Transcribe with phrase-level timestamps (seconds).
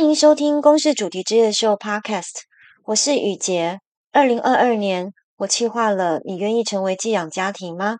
[0.00, 2.44] 欢迎收听《公视主题之夜秀》Podcast，
[2.84, 3.80] 我是雨洁。
[4.12, 7.98] 二零二二年，我企划了“你愿意成为寄养家庭吗？”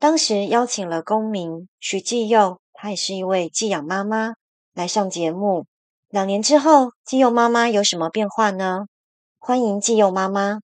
[0.00, 4.32] 当时邀请了公民许继佑，她也是一位寄养妈妈，
[4.72, 5.66] 来上节目。
[6.08, 8.86] 两年之后，继佑妈妈有什么变化呢？
[9.38, 10.60] 欢迎继佑妈妈。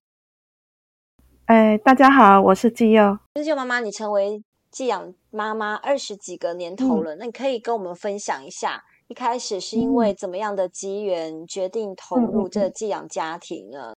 [1.45, 3.19] 哎，大家好，我是继佑。
[3.35, 13.93] 继佑妈妈，你成为寄养妈妈二十几个年头了，嗯、那你可以跟我们分享一下，一开始是因为怎么样的机缘决定投入这寄养家庭呢？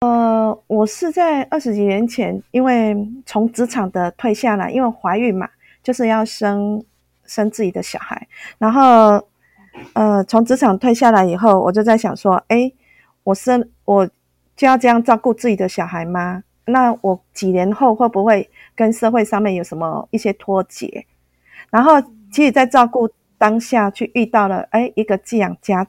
[0.00, 5.48] 呃，我是在二十几年前，因为从职场的退下来，因为怀孕嘛，
[5.84, 6.84] 就是要生
[7.26, 8.26] 生自己的小孩，
[8.58, 9.24] 然后
[9.92, 12.72] 呃，从职场退下来以后，我就在想说，哎，
[13.22, 14.04] 我生我
[14.56, 16.42] 就要这样照顾自己的小孩吗？
[16.64, 21.06] 那我几年后会不会跟社会上面有什么一些脱节？
[21.70, 23.08] 然后，其实，在照顾
[23.38, 25.86] 当下，去遇到了哎一个寄养家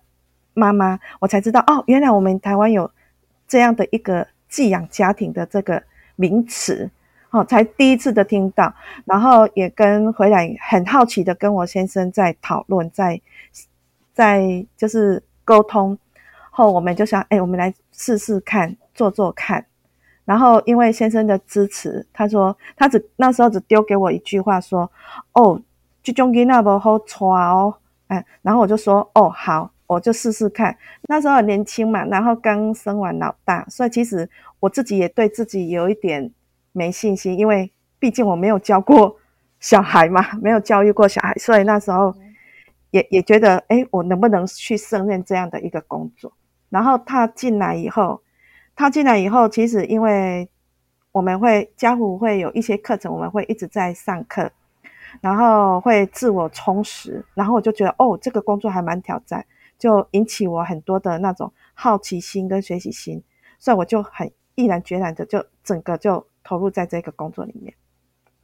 [0.53, 2.89] 妈妈，我才知道哦，原来我们台湾有
[3.47, 5.83] 这样的一个寄养家庭的这个
[6.15, 6.89] 名词，
[7.29, 8.73] 哦，才第一次的听到。
[9.05, 13.21] 然后也跟回来很好奇的跟我先生在讨论，在
[14.13, 15.97] 在就是沟通
[16.49, 19.65] 后，我们就想哎，我们来试试看，做做看。
[20.25, 24.91] 然后因为先生的支持，他说他只那时候只丢给我一句话说
[25.31, 25.61] ：“哦，
[26.13, 27.73] 这种囡仔不好带哦。”
[28.07, 30.77] 哎，然后我就说：“哦，好，我就试试看。”
[31.09, 36.31] 那时候很年轻嘛，然后刚生完老大，所以其实我自己也对自己有一点
[36.71, 39.17] 没信心，因为毕竟我没有教过
[39.59, 42.15] 小孩嘛， 没有教育过小孩，所以那时候
[42.91, 46.31] 也也觉得，哎，我能不能去胜任这样的一个工作？
[46.69, 48.21] 然后他进来以后。
[48.79, 50.47] 他进来以后，其实因为
[51.11, 54.51] 我们会家扶会有一些课程，我们会一直在上课，
[55.21, 59.45] 然后会自我充实，然后我就觉得哦，这个工作还蛮挑战，
[59.77, 63.23] 就引起我很多的那种好奇心跟学习心，
[63.59, 67.73] 所以我就很毅然决然的就整个就投入在这个工作里面。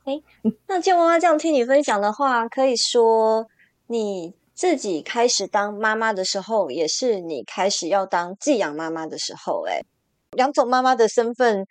[0.06, 0.22] 哎，
[0.68, 3.48] 那纪佑妈妈这样听你分享的话，可以说
[3.88, 9.86] 你自己开始当妈妈的时候，也是你开始要当寄养妈妈的时候，诶
[10.32, 11.66] 两种妈妈的身份，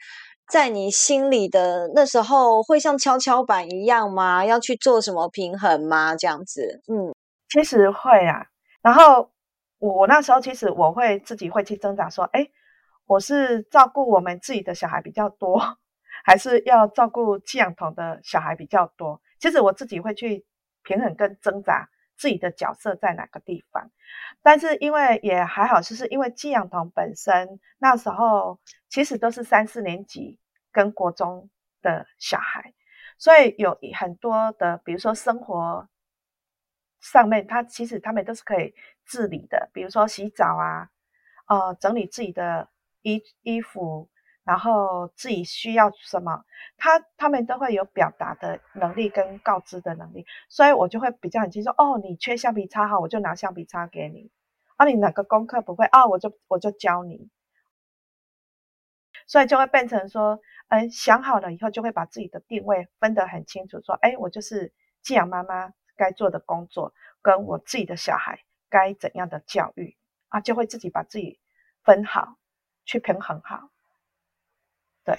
[0.52, 4.44] 在你心里的那时候会像跷跷板一样吗？
[4.44, 6.14] 要去做什么平衡吗？
[6.14, 7.14] 这样子，嗯，
[7.48, 8.44] 其实会啊。
[8.82, 9.30] 然后
[9.78, 12.46] 我我那时候其实我会自己会去挣扎，说，哎，
[13.06, 15.58] 我是照顾我们自己的小孩比较多，
[16.22, 19.22] 还是要照顾寄养童的小孩比较多？
[19.40, 20.44] 其实我自己会去
[20.82, 21.88] 平衡跟挣扎。
[22.22, 23.90] 自己的角色在哪个地方？
[24.42, 30.38] 但是因为也还好，就是因为寄养童本身那时候其实都是三四年级
[30.70, 31.50] 跟国中
[31.82, 32.72] 的小孩，
[33.18, 35.88] 所以有很多的，比如说生活
[37.00, 38.72] 上面，他其实他们都是可以
[39.04, 40.90] 自理的，比如说洗澡啊，
[41.48, 42.68] 呃，整理自己的
[43.02, 44.08] 衣衣服。
[44.44, 46.44] 然后自己需要什么，
[46.76, 51.70] 他他们都会有表达的能力跟告知的能力，所以我就会比较很清楚。
[51.70, 54.30] 哦，你缺橡皮擦哈，我就拿橡皮擦给你。
[54.76, 57.30] 啊，你哪个功课不会啊，我就我就教你。
[59.28, 64.72] 所以就会变成说，嗯，想好了以后就会把自己的定位分得很清楚，说，哎，我就是
[65.02, 66.92] 寄养妈妈该做的工作，
[67.22, 69.96] 跟我自己的小孩该怎样的教育
[70.28, 71.38] 啊，就会自己把自己
[71.84, 72.36] 分好，
[72.84, 73.71] 去平衡好。
[75.04, 75.18] 对，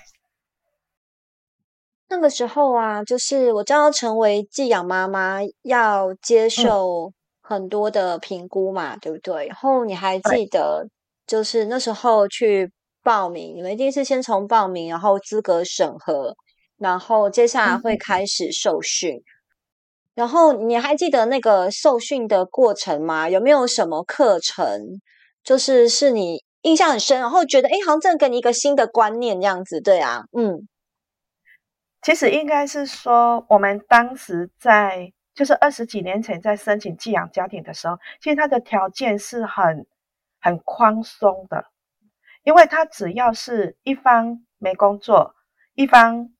[2.07, 7.11] 那个时候啊，就是我将要成为寄养妈妈，要接受
[7.41, 9.47] 很多的评估嘛，嗯、对不对？
[9.47, 10.87] 然后你还记得，
[11.27, 12.71] 就是那时候去
[13.03, 16.33] 报名，你们一定是先从报名，然后资格审核，
[16.77, 19.15] 然后接下来会开始受训。
[19.15, 19.23] 嗯、
[20.15, 23.27] 然后你还记得那个受训的过程吗？
[23.27, 25.01] 有没有什么课程，
[25.43, 26.41] 就是是你？
[26.63, 30.67] 印象很深，然后觉得，哎，好像这给你一个新的观念这样子，对啊，嗯，
[32.01, 39.85] 其实应该是说，我们当时在就是二十几年前在申请寄养家庭的时候，其实它的条件是很
[40.41, 41.65] 很宽松的，
[42.43, 45.35] 因为他只要是一方没工作，
[45.75, 46.33] 一方。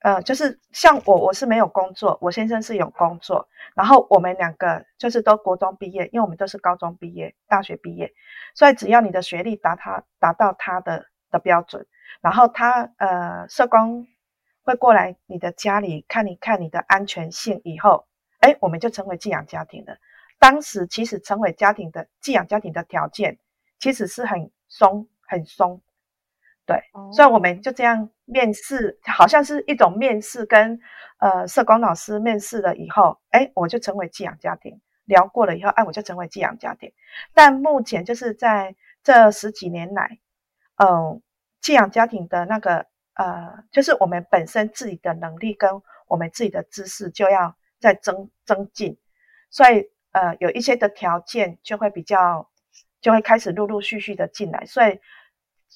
[0.00, 8.12] 呃，就是像我，我是没有工作，我先生是有工作，然后我们两个就是都国中毕业，因为我们都是高中毕业、大学毕业，
[8.54, 11.86] 所以只要你的学历达他达到他的的标准，
[12.22, 14.06] 然后他呃社工
[14.62, 18.06] 会过来你的家里看一看你的安全性以后，
[18.38, 19.98] 哎，我们就成为寄养家庭了。
[20.38, 23.38] 当时其实成为家庭的寄养家庭的条件
[23.78, 25.82] 其实是很松很松。
[26.70, 26.80] 对，
[27.12, 30.78] 所以我们就这样面试，好像是一种面试，跟
[31.18, 36.92] 呃社工老师面试了以后，哎，我就成为寄养家庭，聊过了以后，哎，我就成为寄养家庭。
[37.34, 40.20] 但目前就是在这十几年来，
[40.76, 41.20] 嗯、呃，
[41.60, 48.96] 寄养家庭的那个呃，就是我们本身自己的能力跟我们自己的知识就要再增增进，
[49.50, 52.48] 所以呃，有一些的条件就会比较，
[53.00, 55.00] 就会开始陆陆续续的进来，所以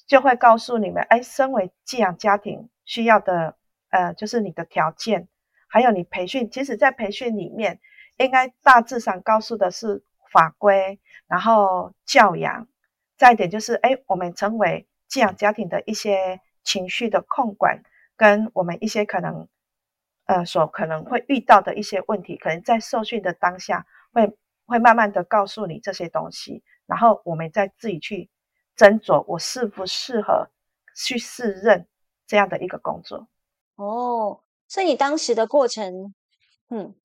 [0.07, 3.55] 就会告诉你们，哎，身为寄养家庭需要的
[3.89, 5.27] 呃，就是你的条件，
[5.67, 7.79] 还有你培训，其实在培训里面。
[8.17, 12.65] 应该大致上告诉的是法规，然后教养，
[13.17, 17.83] 再一点就是，哎，我们成为寄养家庭的一些情绪的控管，
[18.15, 19.49] 跟我们一些可能，
[20.27, 24.33] 呃，所可能会遇到的一些问题，可能在受训的当下会
[24.65, 28.29] 会慢慢的告诉你这些东西，然后我们再自己去
[28.75, 30.49] 斟酌，我适不适合
[30.95, 31.87] 去试任
[32.27, 33.27] 这样的一个工作。
[33.75, 36.13] 哦，所以你当时的过程，
[36.69, 36.95] 嗯。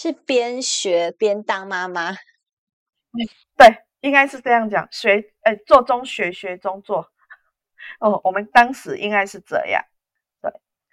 [0.00, 3.18] 是边学边当妈妈，嗯，
[3.56, 7.10] 对，应该是这样讲，学，呃，做中学，学中做。
[7.98, 9.82] 哦，我们当时应该是这样，
[10.40, 10.52] 对。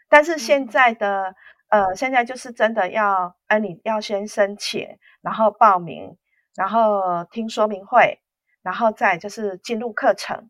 [0.09, 1.35] 但是现在的，
[1.67, 6.17] 呃，现在就是真的要，呃，你要先申请，然后报名，
[6.55, 8.19] 然后听说明会，
[8.65, 10.49] 然后再就是进入课程，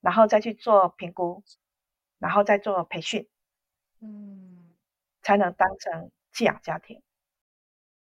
[0.00, 1.42] 然后再去做评估，
[2.20, 3.28] 然后再做培训，
[4.00, 4.72] 嗯，
[5.20, 7.02] 才能当成寄养家庭。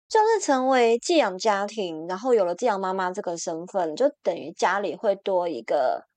[0.08, 6.08] 就是成为寄养家庭，然后有了寄养妈妈这个身份，就等于家里会多一个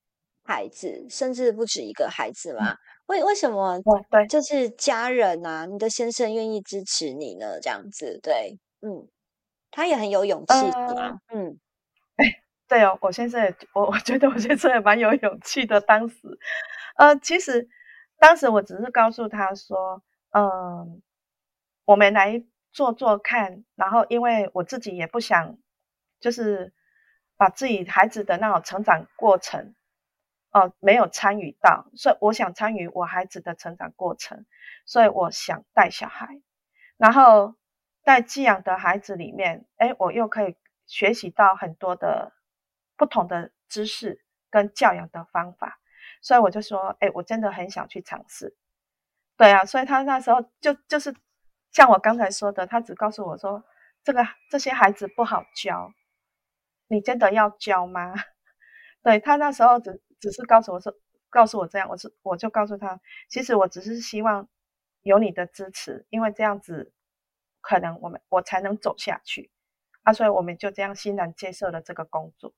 [0.43, 2.75] 孩子，甚至不止一个孩子嘛？
[3.05, 3.79] 为为什么？
[4.09, 7.59] 对，就是家人啊，你的先生愿意支持你呢？
[7.61, 9.07] 这样子，对，嗯，
[9.69, 10.53] 他也很有勇气
[11.31, 11.59] 嗯，
[12.15, 12.25] 哎，
[12.67, 15.79] 对哦，我先生，我我觉得我先生也蛮有勇气的。
[15.81, 16.39] 当时，
[16.97, 17.67] 呃，其实
[18.17, 20.01] 当时我只是告诉他说，
[20.31, 21.01] 嗯、
[21.85, 22.43] 我们来。
[22.75, 25.57] 做做看，然后因为我自己也不想，
[26.19, 26.73] 就是
[27.37, 29.73] 把自己孩子的那种成长过程，
[30.51, 34.45] 哦、呃，没有参与到，所以我想参与我孩子的成长过程，
[34.85, 36.41] 所以我想带小孩，
[36.97, 37.55] 然后
[38.03, 42.33] 在寄养的孩子里面，哎，我又可以学习到很多的
[42.97, 45.79] 不同的知识跟教养的方法，
[46.21, 48.55] 所以我就说，哎，我真的很想去尝试，
[49.37, 51.15] 对啊，所以他那时候就就是。
[51.71, 53.61] 像我刚才说的，他只告诉我说，
[54.01, 55.91] 这个这些孩子不好教，
[56.87, 58.13] 你真的要教吗？
[59.03, 60.93] 对，他那时候只只是告诉我说，
[61.29, 64.47] 告诉我这样，我是我就告诉他，其实我只是希望
[65.01, 66.93] 有你的支持，因为这样子
[67.59, 69.51] 可能我们我才能走下去
[70.03, 72.53] 啊，所以我们就这样欣然接受了这个工作。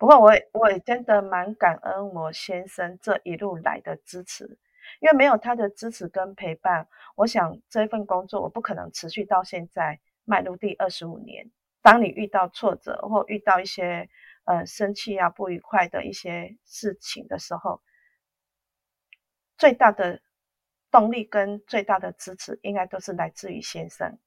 [0.00, 4.58] 不过我也我也真的蛮感恩我先生这一路来的支持。
[5.00, 11.50] 因为没有他的支持跟陪伴，我想这份工作我不可能持续到现在迈入第二十五年。
[11.82, 14.08] 当你遇到挫折或遇到一些
[14.44, 17.82] 呃生气啊不愉快的一些事情的时候，
[19.58, 20.22] 最大的
[20.90, 24.18] 动力跟最大的支持，应该都是来自于先生。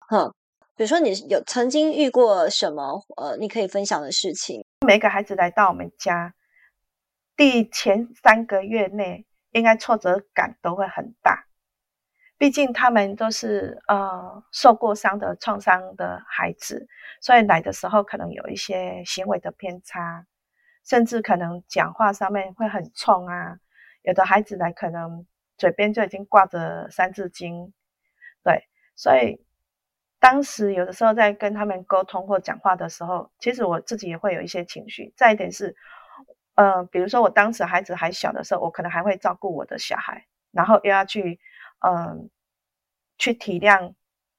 [0.00, 0.34] 哼，
[0.80, 4.64] 比如说你有曾经遇过什么呃，你可以分享的事情？
[4.86, 6.32] 每个孩子来到我们家，
[7.36, 9.26] 第前三个月内。
[9.50, 11.44] 应该挫折感都会很大，
[12.38, 16.86] 毕竟他们都是呃受过伤的创伤的孩子，
[17.20, 20.24] 所以来的时候可能有一些行为的偏差，
[20.86, 23.58] 甚至可能讲话上面会很冲啊。
[24.02, 25.26] 有的孩子来可能
[25.58, 27.72] 嘴边就已经挂着三字经，
[28.44, 29.44] 对，所以
[30.20, 35.12] 当时有的时候在跟他们沟通或讲话的时候，其实我自己也会有一些情绪。
[35.16, 35.74] 再一点是。
[36.56, 41.40] 呃，比如说我当时孩子还小的时候，我可能还会照顾我的小孩，然后又要去，
[41.78, 42.28] 嗯、
[43.16, 43.94] 去体谅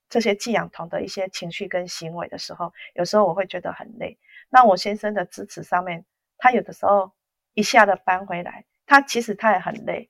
[0.08, 4.20] 这些寄养童的一些情绪跟行为的时候，有时候我会觉得很累。
[4.50, 6.06] 那我先生的支持上面，
[6.38, 7.12] 他有的时候
[7.56, 10.08] 一下子搬回来，他其实他也很累，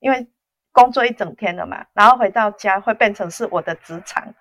[0.00, 0.28] 因为
[0.70, 4.34] 工作一整天了嘛，然后回到家会变成是我的职场。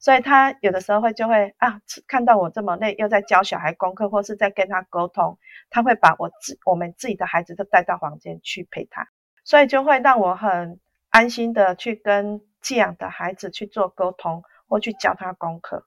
[0.00, 5.38] 所以他有的时候会就会啊，看到我这么累，又在教小孩功课，或是在跟他沟通，
[5.68, 9.06] 他会把我自我们自己的孩子都带到房间去陪他，
[9.44, 10.80] 所以就会让我很
[11.10, 15.86] 安心的去跟寄养的孩子去做沟通，或去教他功课。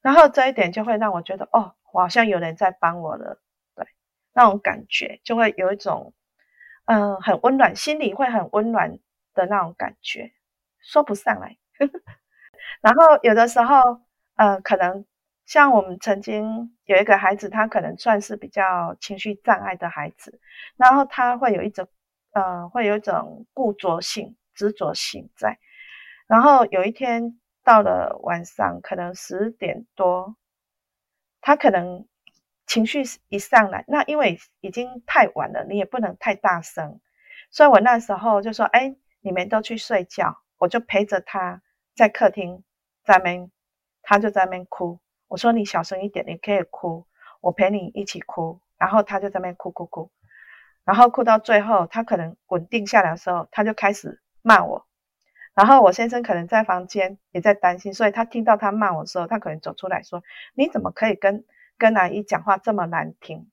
[0.00, 3.40] 然后这一点就会让我觉得，哦，我好像有人在帮我了，
[3.74, 3.84] 对，
[4.32, 6.14] 那种感觉就会有一种，
[6.84, 8.96] 嗯、很温暖，心里会很温暖
[9.34, 10.30] 的那种感觉，
[10.80, 11.56] 说不上来。
[12.80, 14.00] 然后有的时候，
[14.36, 15.04] 呃，可能
[15.46, 20.40] 像我们曾经有一个孩子，他可能算是比较情绪障碍的孩子，
[20.76, 21.88] 然后他会有一种，
[22.32, 25.58] 呃，会有一种固着性、执着性在。
[26.26, 30.36] 然后有一天到了晚上可能十点多，
[31.40, 32.06] 他可能
[32.66, 37.00] 情绪一上来，那因为已经太晚了，你也不能太大声，
[37.50, 41.62] 所以我那时候就说：“哎，你们都去睡觉，我就陪着他
[41.98, 42.62] 在客厅
[43.04, 43.50] 在那边，
[44.02, 45.00] 他就在那边哭。
[45.26, 47.04] 我说你小声一点，你可以哭，
[47.40, 48.60] 我陪你一起哭。
[48.78, 50.12] 然后他就在那边哭哭哭，
[50.84, 54.86] 然后哭到最后，他可能稳定下来的时候，他就开始骂我。”
[55.52, 60.22] 然后我先生可能在房间也在担心，所以他听到他骂我的时候，他可能走出来说
[60.54, 61.44] ：“你怎么可以跟
[61.76, 63.50] 跟阿姨讲话这么难听？”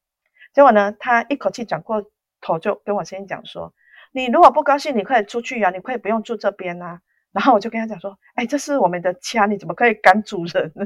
[0.53, 3.73] 结果呢，他一口气转过头就跟我先生讲说
[4.13, 7.01] ：“你如果不高兴，你可以出去呀、啊，你可以不用住这边啊。”
[7.35, 10.85] 然后我就跟他讲说：“哎，这是我们的家，你怎么可以赶主人呢？”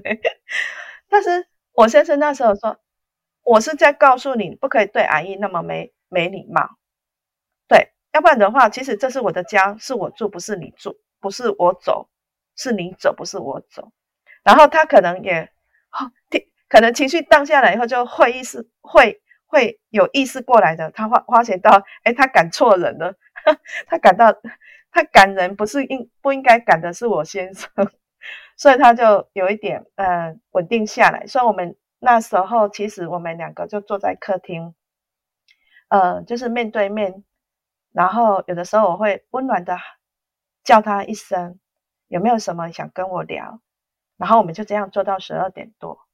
[1.08, 2.80] 但是我先生那时候说
[3.46, 6.68] ：“我是在告诉你，不可以对阿姨那么没没礼貌，
[7.68, 12.08] 对，要不然的话，其实这是我的家，是我住，不是你住。”不是我走，
[12.56, 13.92] 是你走，不是我走。
[14.42, 15.52] 然后他可能也，
[16.30, 20.90] 听，可能情绪荡下来以后，就会意识，会会有意识过来的。
[20.92, 23.16] 他发发现到，哎，他赶错人了，
[23.88, 24.34] 他赶到，
[24.92, 27.70] 他赶人不是应不应该赶的是我先生，
[28.58, 31.26] 所以他就有一点呃稳定下来。
[31.28, 34.74] 所以我们那时候其实我们两个就坐在客厅，
[35.88, 37.24] 呃，就是面对面，
[37.92, 39.78] 然后有的时候我会温暖的。
[40.62, 41.58] 叫他一声，
[42.10, 43.60] 有没有什么想跟我聊？
[44.18, 46.06] 然后我们就这样做到十二点多。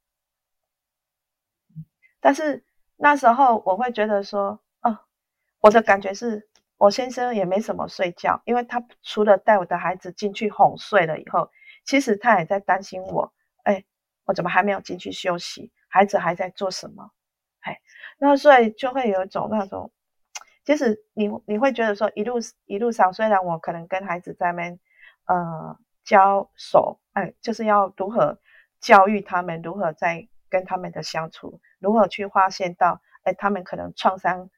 [2.20, 2.64] 但是
[2.96, 5.00] 那时候我会觉得说，哦，
[5.60, 11.50] 我的感觉是我先生也没什么睡觉，因为他除了带我的孩子进去哄睡了以后，
[11.84, 13.32] 其实他也在担心我。
[13.62, 13.84] 哎，
[14.24, 15.72] 我怎么还没有进去休息？
[15.88, 17.10] 孩子还在做什么？
[17.60, 17.80] 哎，
[18.18, 19.90] 那所以就会有一种那种。
[20.64, 22.34] 其实你你会觉得说一路
[22.66, 24.78] 一路上，虽然我可能跟孩子在那边
[25.26, 28.38] 呃交手，哎，就是要如何
[28.80, 34.50] 教育他们，如何在跟他们的相处，如何去发现到哎他们可能创伤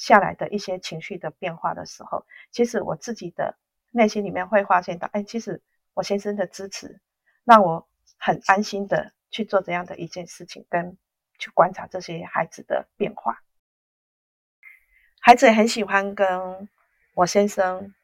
[0.00, 3.54] 下来的一些情绪的变化的时候，其实我自己的
[3.90, 5.60] 内心里面会发现到，哎，其实
[5.92, 7.00] 我先生的支持
[7.44, 7.86] 让我
[8.18, 10.96] 很安心的去做这样的一件事情，跟
[11.38, 13.42] 去观察这些孩子的变化。
[15.20, 16.70] 孩子也很喜欢跟
[17.14, 17.94] 我先生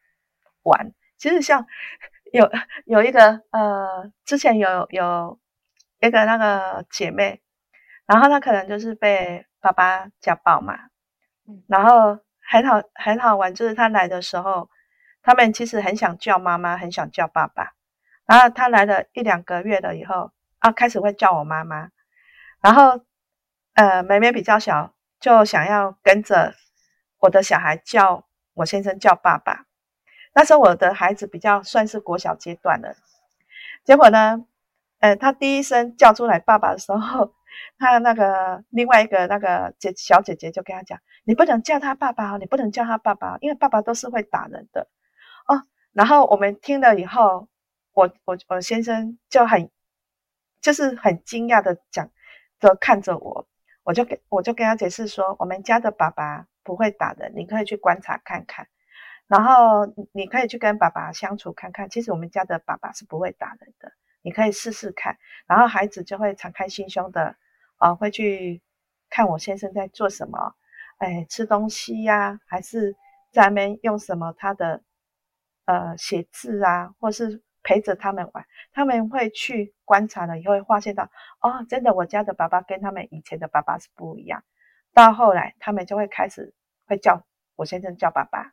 [0.64, 0.92] 玩。
[1.16, 1.66] 其实像
[2.30, 2.50] 有
[2.84, 5.40] 有一个呃，之前有有
[6.00, 7.40] 一个那个姐妹，
[8.04, 10.90] 然后她可能就是被爸爸家暴嘛，
[11.66, 14.68] 然后很好很好玩，就是她来的时候，
[15.22, 17.72] 他们其实很想叫妈妈，很想叫爸爸。
[18.26, 21.90] 然后她来了一两个月了以后，啊，开始会叫我妈妈。
[22.60, 23.00] 然后
[23.74, 26.54] 呃，妹妹比较小，就想要跟着。
[27.18, 29.64] 我的小孩叫我先生叫爸爸，
[30.34, 32.94] 那时候我的孩子比较算是国小阶段了。
[33.84, 34.44] 结果呢，
[35.00, 37.32] 呃，他第一声叫出来爸爸的时候，
[37.78, 44.88] 他那个另外一个那个姐小姐姐就跟他讲：“你不能叫他爸爸，你不能叫他爸爸，因为爸爸都是会打人的
[45.46, 47.48] 哦。”然后我们听了以后，
[47.92, 49.70] 我我我先生就很
[50.60, 52.10] 就是很惊讶的讲，
[52.60, 53.46] 就看着我，
[53.82, 56.46] 我就给我就跟他解释说，我们家的爸爸。
[56.66, 58.66] 不会打人，你可以去观察看看，
[59.28, 61.88] 然后你可以去跟爸爸相处看看。
[61.88, 65.16] 其实我们家的爸爸是不会打人的，你可以试试看。
[65.46, 67.36] 然后孩子就会敞开心胸的
[67.78, 68.62] 啊，会去
[69.10, 70.54] 看我先生在做什么，
[70.98, 72.96] 哎，吃东西呀、啊，还是
[73.32, 74.82] 在那边用什么他的
[75.66, 78.46] 呃写字啊，或是陪着他们玩。
[78.72, 84.42] 他们会去观察了以后，会发现到哦，真的，我家的爸爸跟他们以前的爸爸是不一样。
[84.92, 86.54] 到后来，他们就会开始
[86.86, 88.52] 会叫我先生叫爸爸，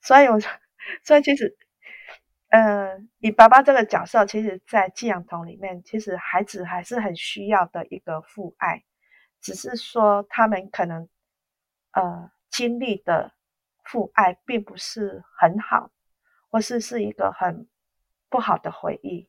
[0.00, 0.38] 所以我，
[1.04, 1.56] 所以其实，
[2.48, 8.84] 呃，以爸爸这个角色，其实，在寄养童里面，其实孩子还是很需要的一个父爱，
[9.40, 11.08] 只是说他们可能，
[11.92, 13.32] 呃，经历的
[13.84, 15.90] 父爱并不是很好，
[16.50, 17.68] 或是是一个很
[18.28, 19.28] 不好的回忆，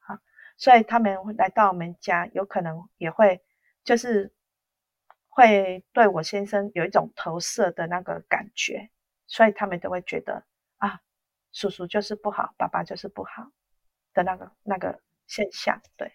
[0.00, 0.18] 啊，
[0.56, 3.42] 所以他们来到我们家，有可能也会
[3.84, 4.32] 就是。
[5.28, 8.88] 会对我先生有一种投射的那个感觉，
[9.26, 10.42] 所以他们都会觉得，
[11.56, 13.50] 叔叔就是不好，爸爸就是不好
[14.12, 15.80] 的那个那个现象。
[15.96, 16.12] 对，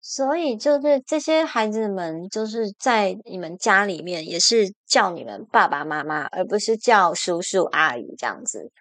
[0.00, 8.72] 所以就是这些孩子们就是在你们家里面也是叫你们爸爸妈妈，而不是叫叔叔阿姨这样子，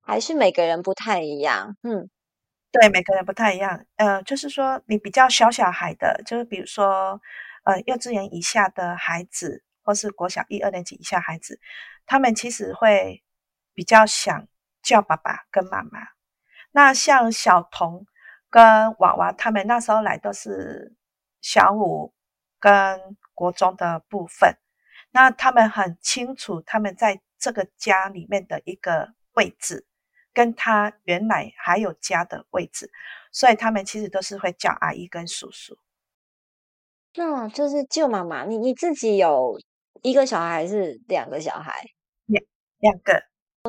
[0.00, 1.76] 还是每个人不太一样。
[1.82, 2.08] 嗯，
[2.70, 3.84] 对，每个人不太一样。
[3.96, 7.20] 呃，就是说你比较小小孩的，就是比如说。
[7.66, 11.58] 呃，幼稚园以下的孩子，或是国小一二年级以下孩子，
[12.04, 13.23] 他们其实会
[13.74, 14.46] 比较想
[14.82, 16.00] 叫爸爸跟妈妈。
[16.72, 18.06] 那像小童
[18.48, 20.96] 跟娃娃他们那时候来都是
[21.40, 22.14] 小五
[22.58, 24.56] 跟国中的部分，
[25.10, 29.86] 那他们很清楚他们在这个家里面的一个位置，
[30.32, 32.90] 跟他原来还有家的位置，
[33.30, 35.78] 所以他们其实都是会叫阿姨跟叔叔。
[37.16, 39.60] 那就是舅妈妈，你你自己有
[40.02, 41.90] 一个小孩还是两个小孩？
[42.26, 42.44] 两
[42.78, 43.22] 两个，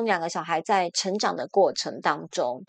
[0.04, 2.64] 两个小孩在成长的过程当中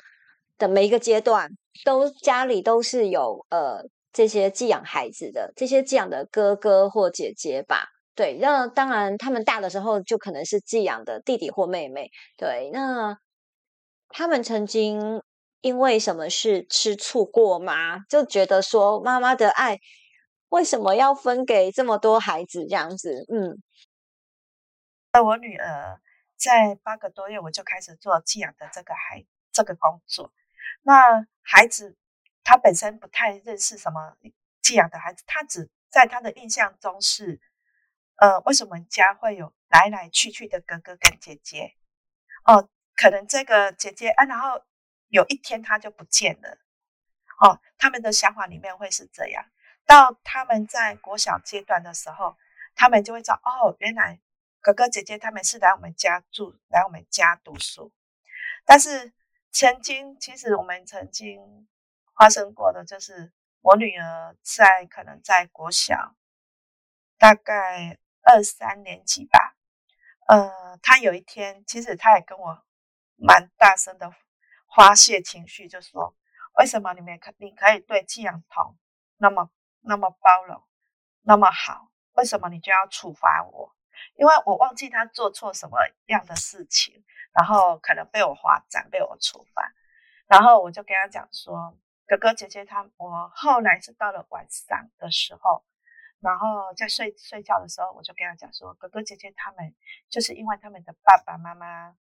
[0.58, 1.50] 的每一个阶段，
[1.84, 7.90] 都家里都是有呃这些寄养孩子的，这些寄养的哥哥或姐姐吧。
[8.16, 12.10] 对，那当然他们大的时候就可能是寄养的弟弟或妹妹。
[12.38, 13.18] 对，那
[14.10, 15.22] 他们曾经
[15.62, 18.00] 因为什么事吃醋过吗？
[18.10, 19.80] 就觉得说妈妈的爱。
[20.50, 23.26] 为什么要分给这么多孩子这样子？
[23.28, 23.62] 嗯，
[25.12, 26.00] 那我女儿
[26.38, 30.32] 在八个多月我就开始做寄养的这个孩这个工作。
[30.84, 31.98] 那孩子
[32.44, 34.16] 他本身不太认识什么
[34.62, 37.42] 寄养的孩子，他只在他的印象中是，
[38.16, 41.76] 呃，为什么家会有来来去去的哥哥跟姐姐？
[42.46, 44.64] 哦，可能这个姐姐啊，然后
[45.08, 46.58] 有一天他就不见了。
[47.40, 49.46] 哦，他们的想法里面会是这样。
[49.86, 52.38] 到他们在国小阶段的时候，
[52.76, 54.20] 他们就会知道哦，原来
[54.68, 57.94] 哥哥姐姐他们是来我们家住，来我们家读书。
[58.66, 59.14] 但是
[59.50, 61.70] 曾经，其实我们曾经
[62.18, 63.32] 发生过的，就是
[63.62, 66.18] 我女儿在可能在国小
[67.18, 69.56] 大概二三年级吧，
[70.28, 72.62] 呃，她有一天，其实她也跟我
[73.16, 74.14] 蛮大声的
[74.76, 76.14] 发泄情绪，就说：
[76.60, 78.78] 为什么你们可你可以对寄养童
[79.16, 79.50] 那么？
[79.80, 80.62] 那么包容，
[81.22, 83.77] 那么好，为什么你就要处罚我？
[84.16, 85.78] 因为我忘记他做错什么
[86.08, 89.74] 样的事情，然后可能被我罚站，被我处罚。
[90.28, 95.66] 然后我就跟他讲说，哥哥姐姐他，我后来是到了晚上的时候，
[96.20, 99.76] 然后在睡睡觉的时候，我就跟他讲说，哥哥姐姐他们
[100.10, 101.96] 就是因为他们的爸爸妈妈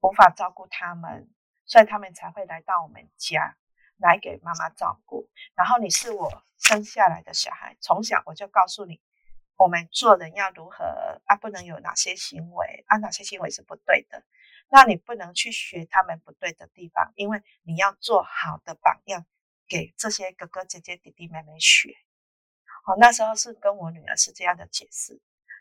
[0.00, 1.30] 无法照顾他们，
[1.64, 3.56] 所以他们才会来到我们家。
[3.98, 9.00] 来给妈妈照顾，然后你是我生下来的小孩，从小我就告诉你，
[9.56, 10.84] 我们做人要如何
[11.26, 14.24] 啊，不能有哪些行为啊，哪些行为是不对的，
[14.68, 19.24] 那你不能去学他们不对的地方，因为你要做好的榜样
[19.68, 21.90] 给这些哥哥姐姐弟弟妹妹学。
[22.86, 25.20] 哦，那时候是跟我女儿是这样的解释，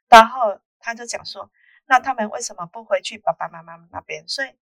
[0.10, 1.52] 然后他就讲说，
[1.86, 4.28] 那他们为什么不回去爸爸妈妈那边？
[4.28, 4.56] 所以。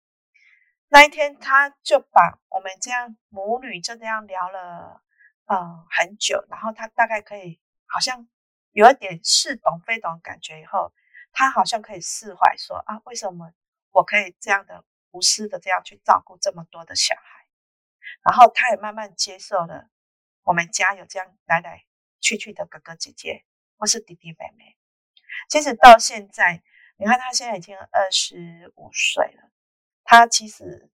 [0.90, 5.02] 那一天，他就把我们这样母女就这样聊了，
[5.44, 6.42] 呃，很久。
[6.48, 8.26] 然后他大概可以，好像
[8.78, 10.92] 有一点似懂非懂的感觉以后，
[11.32, 13.52] 他好像可以释怀说，说啊，为什么
[13.90, 17.48] 我可以这样的无私的这样去照顾这么多的小孩？
[18.22, 19.90] 然后他也慢慢接受了
[20.44, 21.86] 我们家有这样来来
[22.20, 23.44] 去去的哥哥姐姐
[23.78, 24.76] 或是弟弟妹妹。
[25.48, 26.62] 其实到现在，
[26.98, 29.50] 你看他现在已经二十五岁了。
[30.04, 30.88] 他其实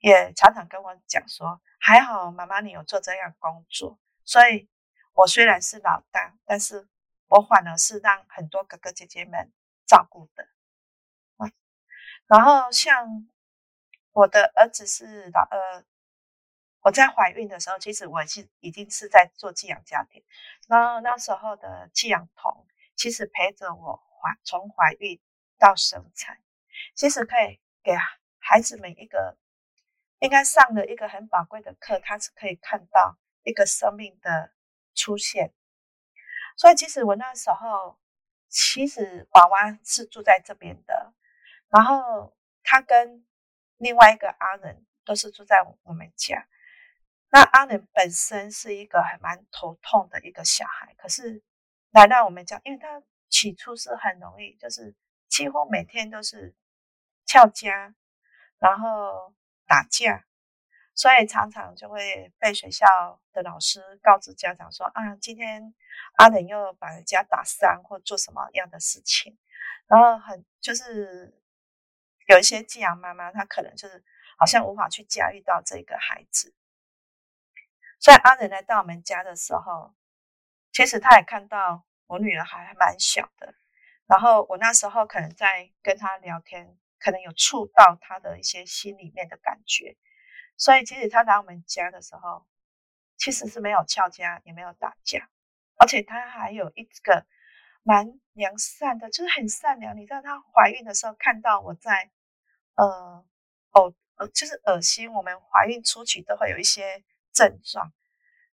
[0.00, 4.68] 也常常跟我讲说：“还好妈妈你有做这样工作，所以
[5.14, 6.88] 我虽然是老大，但是
[7.30, 9.50] 我反而是让很多哥哥姐姐们
[9.86, 10.46] 照顾的。”
[12.28, 13.26] 然后像
[14.12, 15.84] 我的儿子是老二，
[16.80, 20.22] 我在怀孕的时候，其实我是已经是在做寄养家庭，
[20.68, 25.18] 然后那时候的寄养童其实陪着我怀从怀孕
[25.58, 26.38] 到生产，
[26.94, 27.96] 其实可以给。
[28.42, 29.36] 孩子们一个
[30.18, 34.52] 应该上了一个很宝贵的课，他是可以看到一个生命的
[34.94, 35.52] 出现。
[36.60, 37.98] 所以，其实我那时候，
[38.50, 41.14] 其实娃娃是住在这边的，
[41.70, 43.26] 然后他跟
[43.78, 46.46] 另外一个阿仁都是住在我们家。
[47.30, 51.42] 那阿仁本身是一个还蛮头痛的一个小孩，可是
[51.92, 54.94] 来到我们家，因为他起初是很容易，就是
[55.30, 56.54] 几乎每天都是
[57.24, 57.94] 翘家。
[58.58, 59.32] 然后
[59.66, 60.26] 打架，
[61.00, 62.86] 所以常常就会被学校
[63.32, 65.74] 的老师告知家长说：“啊，今天
[66.18, 69.38] 阿仁又把人家打伤，或做什么样的事情。”
[69.88, 71.40] 然后很就是
[72.26, 74.04] 有一些寄养妈妈，她可能就是
[74.36, 76.54] 好像无法去驾驭到这个孩子。
[77.98, 79.94] 所以阿仁来到我们家的时候，
[80.70, 83.54] 其实他也看到我女儿还蛮小的，
[84.04, 86.76] 然后我那时候可能在跟他聊天。
[87.02, 89.96] 可能有触到他的一些心里面的感觉，
[90.60, 92.46] 所以其实他来我们家的时候，
[93.16, 95.30] 其实是没有翘家，也没有打架，
[95.78, 97.24] 而且他还有一个
[97.82, 99.96] 蛮良善的，就是很善良。
[99.96, 102.10] 你知道，他怀孕的时候看到我在
[102.74, 103.24] 呃
[103.72, 105.10] 呕，呃，就是恶心。
[105.14, 107.90] 我们怀孕初期都会有一些症状。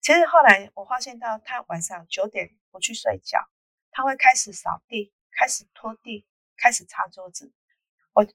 [0.00, 3.46] 其实后来我发现到，她晚上九点不去睡觉，
[3.90, 7.52] 她会开始扫地，开始拖地，开始擦桌子。
[8.14, 8.26] 我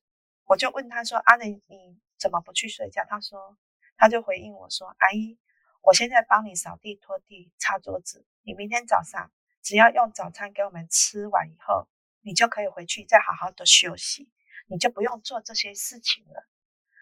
[0.44, 3.58] 我就问她说：“阿玲，你怎么不去睡觉？”他说，
[3.98, 5.38] 他就回应我说：“阿姨，
[5.82, 11.88] 我现在帮你扫地、拖地、擦桌子，你明天早上只要用早餐给我们吃完以后，
[12.22, 14.30] 你就可以回去再好好的休息。”
[14.68, 16.44] 你就不用做这些事情了。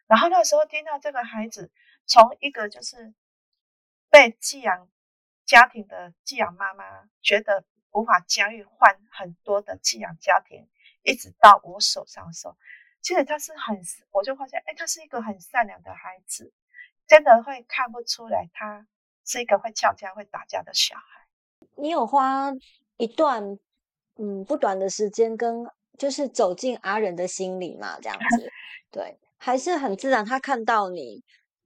[0.06, 1.72] 然后那时候听到这个孩子
[2.06, 3.14] 从一个就是
[4.10, 4.90] 被寄养
[5.46, 10.68] 家庭的寄养妈妈，觉得无法驾驭换很多的寄养家庭，
[11.04, 12.58] 一直到我手上的时候，
[13.04, 13.80] 其实他是很，
[14.12, 16.52] 我就发现，哎，他是一个很善良的孩子，
[17.06, 18.88] 真的会看不出来他
[19.24, 21.28] 是一个会吵架、会打架的小孩。
[21.76, 22.52] 你有花
[22.98, 23.60] 一段
[24.16, 25.68] 嗯不短的时间跟。
[25.96, 28.50] 就是走进阿仁的心里嘛，这样子，
[28.90, 30.26] 对，还是很自然。
[30.26, 31.24] 他看到你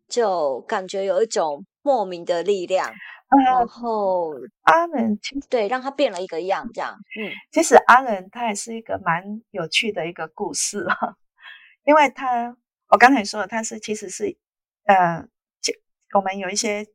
[0.10, 5.17] 就感觉有一种莫名的力量，嗯、然后阿仁
[5.50, 6.93] 对，让他变了一个样，这样。
[7.17, 10.86] 嗯，其实阿仁他也是一个蛮有趣的一个故事
[11.88, 12.58] 因为他
[12.89, 14.36] 我刚才说了，他是其实是
[14.84, 15.26] 呃，
[16.13, 16.86] 我们有一些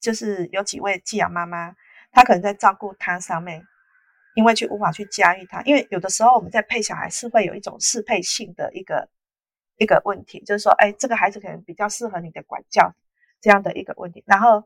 [0.00, 1.76] 就是有几位寄养妈妈，
[2.10, 3.64] 她可能在照顾他上面。
[4.36, 9.08] 因为去无法去驾驭他，因为有的时候我们在配小孩是会有一种适配性的一个
[9.76, 12.94] 一个问题，就是说，哎，这个孩子可能比较适合你的管教
[13.40, 14.22] 这样的一个问题。
[14.26, 14.62] 然后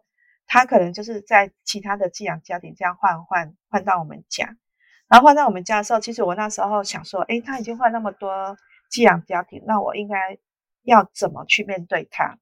[0.47, 4.55] 他可能就是在其他的寄养家庭这样换换换到我们家，
[5.09, 8.55] 然后换到我们家的时候，其实我那时候想说，哎，他已经换那么多
[8.95, 10.39] 寄养家庭，那我应该
[10.83, 12.39] 要怎么去面对他？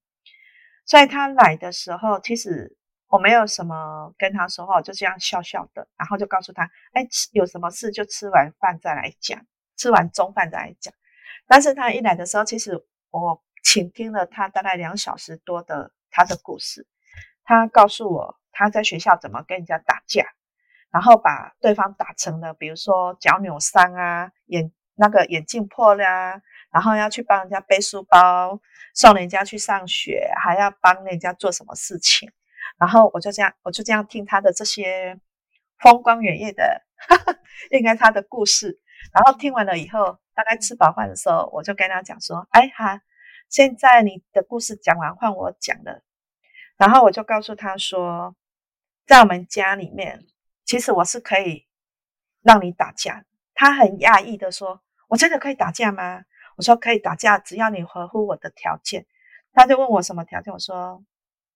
[0.85, 2.77] 所以他来的时候，其实。
[3.13, 9.39] 我没有什么跟他说话，就这样笑笑的，然后就告诉他，哎，有什么事就吃完饭再来讲，
[9.77, 10.95] 吃完中饭再来讲。
[11.47, 16.87] 但是他一来的时候，其实我倾听了他大概两小时多的他的故事。
[17.45, 20.25] 他告诉我他在学校怎么跟人家打架，
[20.91, 28.61] 然后把对方打成了，比如说脚扭伤啊，眼那个眼镜破了啊，然后要去帮人家背书包，
[28.95, 32.31] 送人家去上学，还要帮人家做什么事情。
[32.79, 35.19] 然后我就这样，我就这样听他的这些
[35.79, 37.39] 风光远艳的，哈哈，
[37.71, 38.81] 应该他的故事。
[39.13, 43.03] 然后听完了以后，大概吃饱饭的时候，我就跟他讲说：“哎哈，
[43.49, 46.03] 现在你的故事讲完，换我讲了。”
[46.79, 48.37] 然后我就告诉他说
[49.07, 50.25] ：“在我们家里面，
[50.65, 51.67] 其实我是可以
[52.43, 53.25] 让你打架。”
[53.55, 56.25] 他很讶异的说：“我真的可以打架吗？”
[56.57, 59.07] 我说：“可以打架，只要你合乎我的条件。”
[59.55, 61.05] 他就问我什么条件，我说。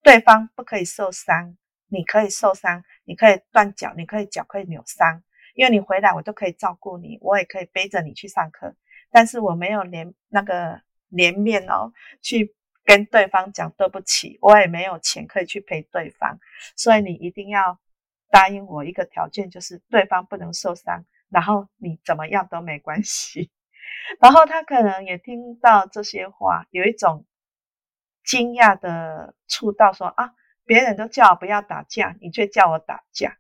[0.03, 1.57] 对方不可以受伤，
[1.89, 5.21] 你可以受伤，你可以断脚，你可以脚可以扭伤，
[5.57, 8.77] 因为你回来我都可以照顾你，我也可以背着你去上课，
[9.11, 12.55] 但是我没有脸那个脸面哦，去
[12.85, 16.39] 跟对方讲对不起，我也没有钱可以去赔对方，
[16.77, 17.81] 所以你一定要
[18.31, 23.51] 答应我一个条件，就是对方不能受伤，然后你怎么样都没关系。
[24.21, 27.27] 然后他可能也听到这些话，有一种。
[28.29, 30.35] 惊讶的触到说啊，
[30.65, 33.39] 别人都叫我不要打架，你却叫我打架，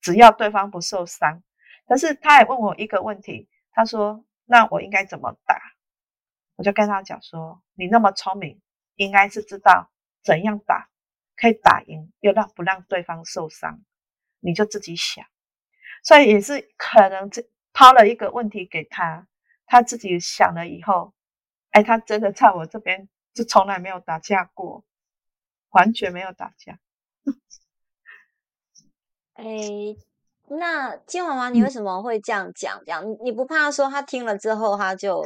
[0.00, 1.42] 只要对方不受伤。
[1.84, 5.60] 但是他也问我一个问题，他说：“那我应该怎么打？”
[6.54, 8.62] 我就跟他讲说：“你那么聪明，
[8.94, 9.90] 应该是知道
[10.22, 10.88] 怎样打
[11.34, 13.82] 可以打赢，又让不让对方受伤，
[14.38, 15.26] 你就自己想。”
[16.04, 19.26] 所以也是可能这抛了一个问题给他，
[19.66, 21.12] 他自己想了以后，
[21.72, 23.08] 哎，他真的在我这边。
[23.34, 24.84] 就从来没有打架过，
[25.70, 26.78] 完全没有打架。
[29.34, 29.44] 哎，
[30.46, 32.80] 那金娃娃，你为什么会这样讲？
[32.86, 35.18] 这样你你不怕说他听了之后，他就，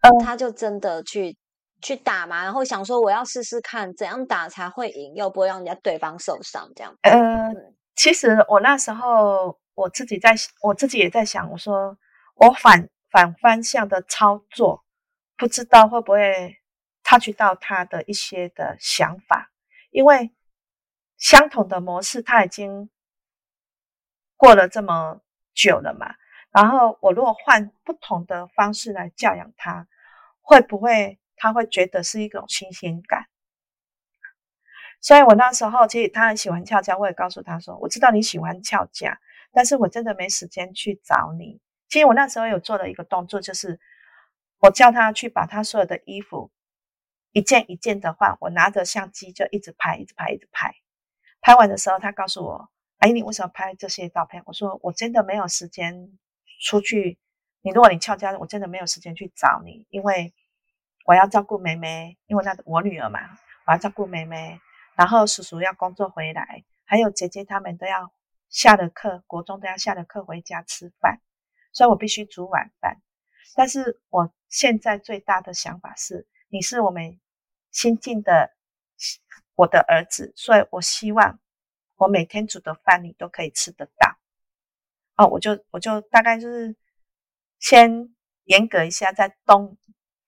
[0.00, 1.36] 呃，他就真的去
[1.82, 2.44] 去打嘛？
[2.44, 6.96] 然后想说我要试试看怎样打才会赢，又不会让人家对方受伤这样。
[7.02, 7.52] 呃，
[7.94, 11.96] 其实我那时候我自己在，我自己也在想，我说
[12.34, 14.84] 我反反方向的操作，
[15.36, 16.56] 不知道会不会。
[17.10, 19.50] 触及到他的一些的想法，
[19.88, 20.30] 因为
[21.16, 22.90] 相同的模式他已经
[24.36, 25.22] 过了这么
[25.54, 26.16] 久了嘛。
[26.50, 29.88] 然后我如果换不同的方式来教养他，
[30.42, 33.24] 会不会他会觉得是一种新鲜感？
[35.00, 39.18] 所以我那时候其实他很喜欢翘家，我也告诉他说：“我知道你喜欢翘家，
[39.52, 43.80] 但是我真的没时间去找你。”其实我那时候有做了一个动作，就是
[44.60, 46.50] 我叫他去把他所有的衣服。
[47.32, 50.74] 一件一件的换，我拿着相机就一直拍，一直拍，一直拍。
[51.40, 56.18] 拍完的时候，他告诉我：“哎，你为什么拍这些照片？”我说：“我真的没有时间
[56.62, 57.18] 出去。
[57.60, 60.32] 你如果你翘家，我真的没有时间去找你，因为
[61.04, 63.20] 我要照顾妹妹，因为那我女儿嘛，
[63.66, 64.58] 我要照顾妹妹，
[64.96, 68.10] 然后叔叔要工作回来，还有姐姐他们都要
[68.48, 71.20] 下了课，国中都要下了课回家吃饭，
[71.72, 73.00] 所以我必须煮晚饭。
[73.54, 77.18] 但是我现在最大的想法是，你是我们
[77.70, 78.54] 新进的
[79.54, 81.40] 我的儿子，所以我希望
[81.96, 84.18] 我每天煮的饭你都可以吃得到。
[85.16, 86.76] 哦，我就我就大概就是
[87.58, 89.76] 先严格一下，再动。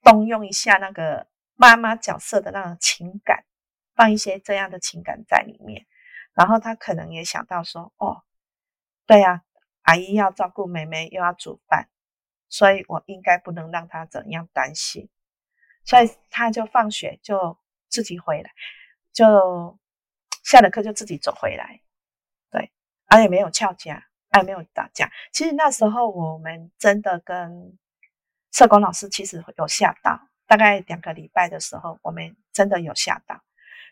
[0.03, 3.45] 动用一下那个妈妈角色的那种情感，
[3.95, 5.87] 放一些这样的情感在里面，
[6.41, 8.23] 然后他可能也想到说：“哦，
[9.05, 9.43] 对呀，
[9.83, 11.91] 阿姨要照顾妹妹，又要煮饭，
[12.49, 15.11] 所以我应该不能让他怎样担心。”
[15.85, 17.59] 所以他就放学就
[17.91, 18.51] 自己回来，
[19.13, 19.79] 就
[20.43, 21.83] 下了课就自己走回来。
[22.51, 22.73] 对，
[23.09, 24.07] 而也没有翘家，
[24.39, 25.13] 也没有打架。
[25.35, 27.77] 其实那时候我们真的跟。
[28.53, 33.45] 社工老师其实有吓到，大概两个礼拜的时候，我们真的有吓到，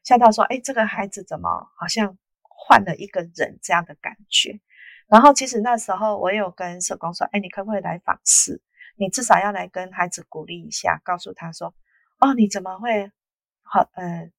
[0.02, 2.18] 吓到说：“哎，这个孩子怎么好像
[2.59, 4.59] 换了一个人这样的感觉？”
[5.07, 8.61] 然后其实那时候我有跟社工说：“哎，你可不可以来访视？
[8.97, 11.73] 你至少要来跟孩子鼓励一下，告诉他说
[12.18, 13.11] ：‘哦，你怎么会
[13.62, 13.88] 好？
[13.94, 14.31] 呃，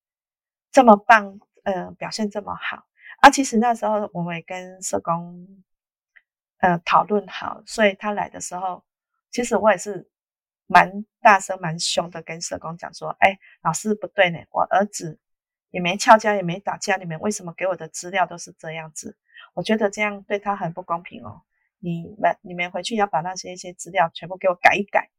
[0.72, 1.40] 这么棒？
[1.64, 2.86] 呃，表现这么好？’
[3.22, 5.64] 啊，其实那时候我们也跟社工
[6.58, 8.84] 呃讨论好，所以他来的时候。”
[9.32, 10.10] 其实我也是
[10.66, 15.20] 蛮大声、蛮凶的，跟社工讲说：“哎，老师不对呢，我儿子
[15.72, 19.18] 也没翘家，也没打架，你们为什么给我的资料都是这样子？
[19.54, 21.42] 我觉得这样对他很不公平哦。
[21.80, 25.10] 你们、你们回去要把那些一些资料全部给我改一改。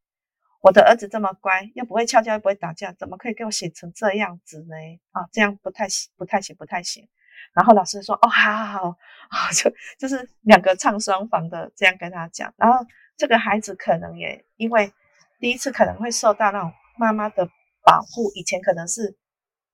[0.60, 4.76] 我的儿子这么乖，又不会翘家，又不会打架，怎么可以给我写成这样子呢？
[5.12, 7.08] 啊，这样不太行，不太行，不太行。
[7.54, 8.96] 然后老师说：哦，好好好，
[9.30, 12.84] 啊，就就是两个唱双簧的这样跟他讲，然后。
[13.16, 14.90] 这个孩子可能也因为
[15.38, 17.46] 第一次可能会受到那种妈妈的
[17.84, 19.14] 保护，以前可能是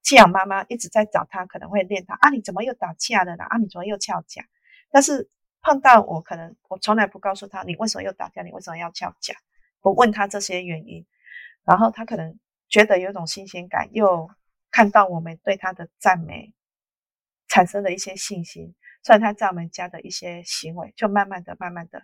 [0.07, 3.43] 寄养妈妈一直在找他，可能会念他啊，你怎么又打架了呢？
[3.43, 4.47] 啊，你怎么又翘家？
[4.89, 5.29] 但是
[5.61, 9.35] 碰到我，可能我从来不告诉他你为什么又打架，你为什么要翘家，
[9.81, 11.05] 不问他这些原因，
[11.65, 12.39] 然后他可能
[12.69, 14.31] 觉得有一种新鲜感，又
[14.71, 16.55] 看到我们对他的赞美，
[17.49, 22.01] 产生了一些信心，所以他在我们家的一些行为就慢慢的、慢慢的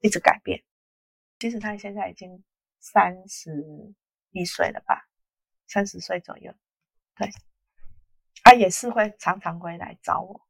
[0.00, 0.62] 一直改变。
[1.38, 2.44] 其实他现在已经
[2.80, 3.94] 三十
[4.32, 5.08] 一岁了吧，
[5.66, 6.52] 三十岁左右，
[7.16, 7.30] 对，
[8.44, 10.40] 他也是会常常回来找我。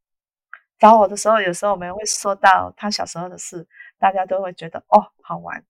[0.79, 3.67] 找我的时候，有时候我们会说到他小时候的事，
[3.99, 5.65] 大家都会觉得哦好玩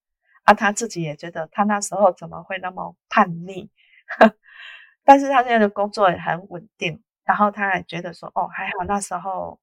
[0.44, 0.54] 啊。
[0.54, 3.70] 他自己也觉得他那时候怎么会那么叛逆，
[5.04, 9.60] 但是他现在的工作也很稳定，然后他也觉得说哦还好那时候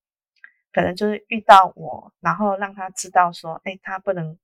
[0.71, 4.37] 可能就是遇到我，然后让他知道说哎他不能。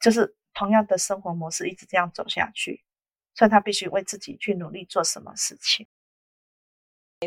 [0.00, 2.82] 就是同样的生活模式一直这样走下去，
[3.34, 5.86] 所以他必须为自己去努力做什么事情。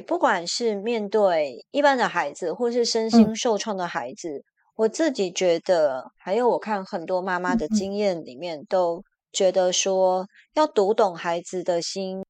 [0.05, 4.43] 不管是面对一般的孩子，或是身心受创的孩子，嗯、
[4.75, 12.25] 我自己觉得，还有我看很多妈妈的经验里面，嗯、都觉得说要读懂孩子的心，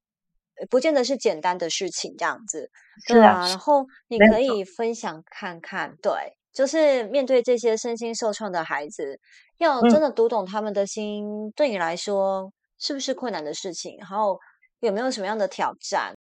[0.69, 2.15] 不见得是简单的事情。
[2.17, 2.69] 这样子，
[3.07, 3.39] 对啊。
[3.39, 6.11] 啊然后你可以分享看看，对。
[6.53, 9.19] 就是面对这些身心受创的孩子，
[9.57, 12.53] 要真的读懂他们的心，嗯、对你来说
[12.85, 13.97] 是不是困难的事情？
[13.97, 14.39] 然后
[14.79, 16.13] 有没有什么样的挑战？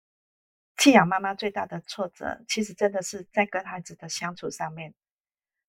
[0.77, 4.95] 弃养妈妈最大的挫折，其实真的是在跟孩子的相处上面，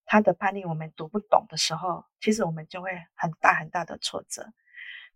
[0.05, 4.51] 他的叛逆我们读不懂的时候，其实我们就会很大很大的挫折。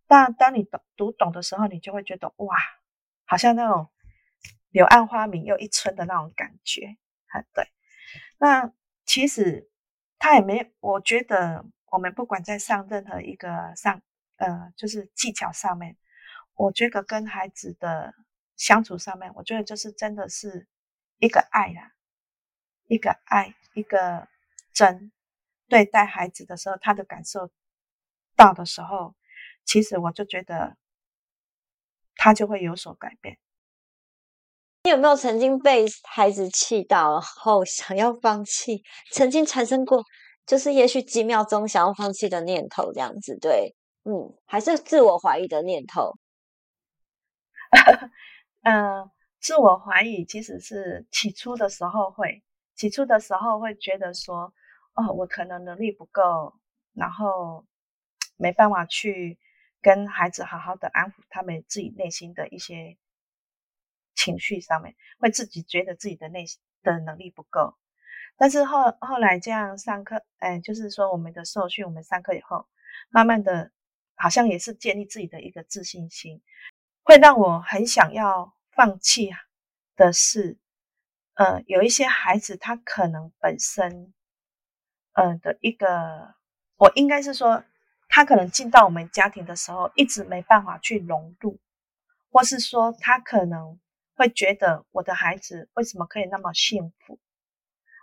[0.06, 2.58] 但当你懂读懂的时候，你就会觉得哇，
[3.26, 3.89] 好像那种
[4.70, 6.98] 柳暗花明又一村的那种感觉。
[7.28, 7.67] 很对，
[8.38, 8.72] 那。
[9.04, 9.67] 其实
[10.20, 14.02] 他也没，我觉得我们不管在上任何一个上，
[14.42, 15.96] 呃，就是技巧上面，
[16.56, 18.12] 我觉得跟孩子的
[18.58, 20.68] 相处上面，我觉得就是真的是
[21.20, 21.94] 一个爱啦，
[22.88, 24.28] 一个爱，一个
[24.74, 25.12] 真
[25.68, 27.52] 对待孩子的时候，他的感受
[28.36, 29.14] 到的时候，
[29.64, 30.76] 其实我就觉得
[32.16, 33.38] 他就会有所改变。
[34.86, 38.82] 你有没有曾经被孩子气到，后想要放弃？
[39.12, 40.04] 曾经产生过，
[40.48, 46.18] 就是也许几秒钟想要放弃的念头，这样子，对，嗯，还是自我怀疑的念头。
[48.64, 52.44] 嗯、 呃，自我怀疑其实是起初的时候会，
[52.76, 54.54] 起初的时候会觉得说，
[54.94, 56.54] 哦，我可能能力不够，
[56.94, 57.66] 然后
[58.38, 59.38] 没办法去
[59.82, 62.98] 跟孩子好好的安抚他们自己内心的一些。
[64.14, 67.76] 情绪上面会自己觉得自己的内心的能力不够，
[68.38, 72.68] 但是后后来这样上课，哎，就是说我们的受训，我们上课以后，
[73.10, 73.72] 慢慢的，
[74.22, 76.42] 好像也是建立自己的一个自信心。
[77.04, 79.32] 会让我很想要放弃
[79.96, 80.58] 的是，
[81.34, 84.14] 呃，有一些孩子他可能本身，
[85.14, 86.36] 呃的一个，
[86.78, 87.64] 我应该是说，
[88.08, 91.60] 他可能进到我们家庭的时候，一直没办法去融入，
[92.30, 93.80] 或是说他可能
[94.14, 97.20] 会觉得我的孩子为什么可以那么幸福，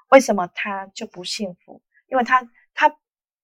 [0.08, 1.80] 为什么他就不幸福？
[2.08, 2.96] 因为他他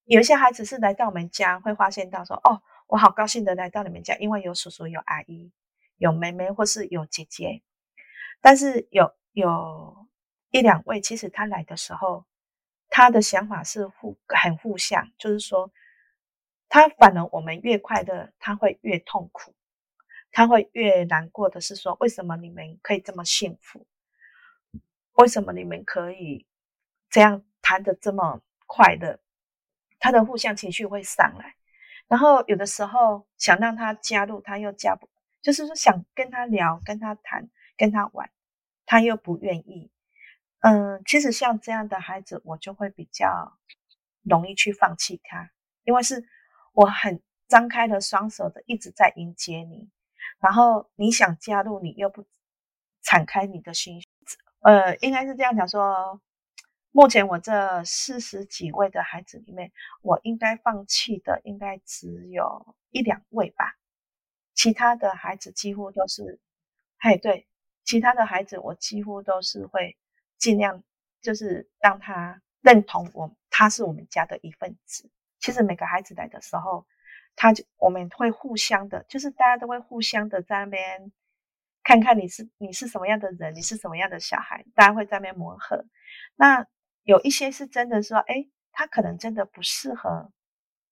[0.05, 2.63] 有一些孩子是来到我们家，会发现到说，哦。
[2.87, 5.51] 我好高兴的来到你们家，因为有叔叔、有阿姨、
[5.97, 7.63] 有妹妹或是有姐姐。
[8.43, 10.07] 但是有有
[10.51, 12.27] 一两位，其实他来的时候，
[12.91, 15.73] 他的想法是互很互相，就是说，
[16.69, 19.55] 他反而我们越快乐，他会越痛苦，
[20.31, 23.87] 他会越难过的是说，为什么你们可以这么幸福？
[25.15, 26.47] 为什么你们可以
[27.09, 29.19] 这样谈得这么快乐？
[30.05, 31.55] 他的互相情绪会上来。
[32.09, 35.09] 然后有的时候想让他加入，他又加不，
[35.41, 38.29] 就是说想跟他聊、跟他谈、跟他玩，
[38.85, 39.91] 他又不愿意。
[40.61, 43.57] 嗯，其实像这样的孩子，我就会比较
[44.23, 45.51] 容易去放弃他，
[45.85, 46.29] 因为是
[46.75, 49.89] 我很张开了双手的一直在迎接你，
[50.39, 52.27] 然后你想加入，你又不
[53.01, 54.03] 敞开你的心，
[54.61, 56.21] 呃，应该是这样讲说。
[56.97, 63.75] 目前我这四十几位的孩子里面，我应该放弃的应该只有一两位吧。
[64.55, 66.39] 其他的孩子几乎都是，
[67.01, 67.49] 嘿，对，
[67.83, 69.97] 其他的孩子我几乎都是会
[70.39, 70.85] 尽量
[71.21, 75.11] 就是让他认同我，他是我们家的一份子。
[75.41, 76.87] 其实每个孩子来的时候，
[77.35, 81.11] 他就我们会互相的，就是大家都会互相的在那边
[81.83, 85.85] 看看你是你是什么样的人，你是什么样的小孩，大家会在那边磨合。
[86.37, 86.65] 那
[87.05, 90.33] 有一些是真的说，哎，他可能真的不适合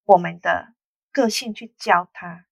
[0.04, 0.74] 我们的
[1.10, 2.46] 个性去教他。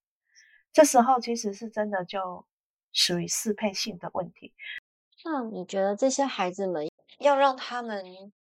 [0.73, 2.47] 这时候其实是真的就
[2.91, 4.53] 属于适配性的问题。
[5.23, 8.03] 那你觉得这些孩子们要让他们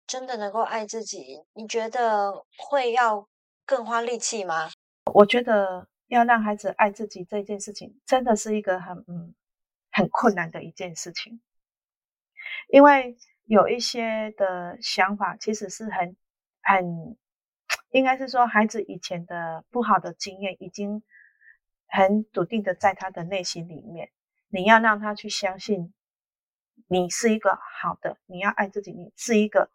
[0.07, 3.29] 真的能够爱自己，你觉得会要
[3.67, 4.71] 更花力气吗？
[5.13, 9.35] 我觉得要让孩子爱自己这件事情，真的是一个很嗯
[9.91, 11.43] 很困难的一件事情，
[12.69, 13.19] 因为。
[13.53, 16.17] 有一些的想法，其实是很、
[16.63, 17.19] 很，
[17.91, 21.03] 应该是说，孩子以前的不好的经验，已经
[21.87, 24.11] 很笃定的在他的内心里面。
[24.49, 25.93] 你要让他去相信，
[26.87, 29.71] 你是一个好的，你要爱自己，你是一个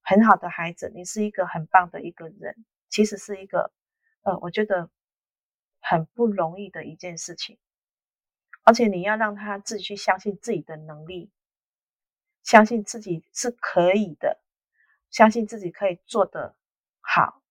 [0.00, 2.64] 很好的孩子，你是一个很棒的一个人。
[2.88, 3.72] 其实是一个，
[4.22, 4.90] 呃，我觉得
[5.80, 7.58] 很不容易的一件事情。
[8.62, 11.32] 而且你要让他自己去相信自己的能力。
[12.48, 14.40] 相信自己是可以的，
[15.10, 16.56] 相信自己可以做得
[17.02, 17.42] 好。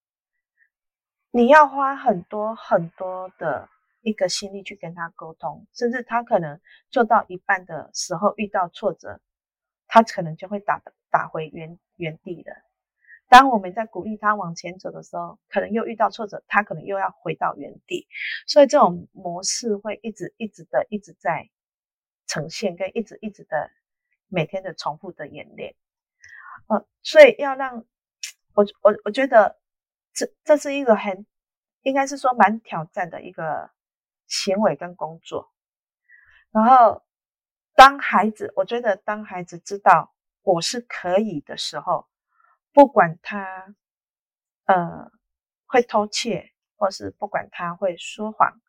[1.30, 3.68] 你要花很多很多的
[4.00, 9.20] 一个心力去跟他沟通，甚至他可能做到一半的时候遇到挫折，
[9.86, 10.82] 他可能就会打
[11.12, 12.50] 打回原原地的。
[13.28, 18.08] 当我们在鼓励他往前走的时候，可能又遇到挫折，他可能又要回到原地。
[18.48, 21.48] 所以这种模式会一直一直的一直在
[22.26, 23.70] 呈现，跟一直一直的。
[24.30, 25.74] 每天的重复的演练，
[26.66, 27.84] 呃，所以要让
[28.52, 29.58] 我我我觉得
[30.12, 31.26] 这这是一个很
[31.80, 33.70] 应该是说蛮挑战的一个
[34.26, 35.50] 行为跟工作。
[36.50, 37.04] 然后
[37.74, 42.06] 当孩子，我觉得当孩子知道我是可以的时候，
[42.72, 43.74] 不管他
[44.66, 45.10] 呃
[45.66, 48.60] 会偷窃，或是不管他会说谎，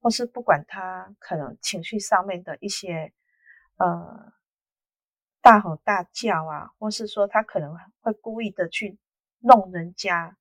[0.00, 3.12] 或是不管他可能情绪上面的一些
[3.76, 4.32] 呃。
[5.44, 8.98] 大吼大叫啊，或是说他可能会故意的去
[9.40, 10.38] 弄人家，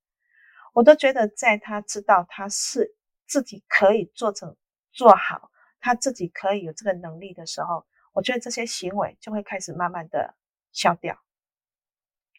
[0.72, 2.96] 我都觉得在他知道他是
[3.28, 4.56] 自己可以做成
[4.94, 10.36] 做好，他自己可以有这个能力的时候，我觉得这些行为就会开始慢慢的
[10.72, 11.20] 消掉，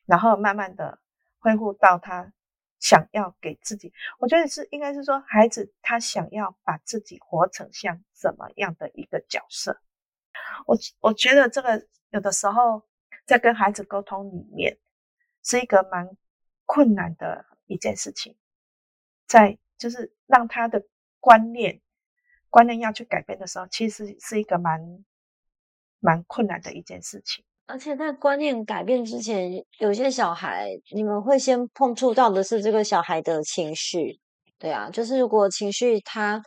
[0.07, 0.99] 然后慢慢的
[1.41, 2.33] 恢复到他
[2.81, 9.79] 想要给自己，我觉得是应该是说孩子他想要把自己活成像怎么样的一个角色，
[10.67, 11.87] 我我觉得这个。
[12.11, 12.81] 有的时候，
[13.27, 14.79] 在跟孩子沟通里面，
[15.43, 16.09] 是一个蛮
[16.65, 18.37] 困难的一件事情。
[19.27, 20.81] 在就是让他的
[21.19, 21.81] 观念
[22.51, 24.81] 观念要去改变的时候，其实是一个蛮
[25.99, 27.45] 蛮困难的一件事情。
[27.67, 34.21] 而且在观念改变之前，有些小孩你们会先碰触到的是这个小孩的情绪。
[34.57, 36.41] 对啊，就是如果情绪他